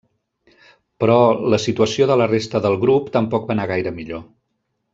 Però, 1.03 1.17
la 1.53 1.59
situació 1.65 2.07
de 2.13 2.17
la 2.23 2.29
resta 2.31 2.63
del 2.67 2.79
grup 2.85 3.13
tampoc 3.19 3.47
va 3.51 3.57
anar 3.57 3.69
gaire 3.75 3.95
millor. 4.01 4.25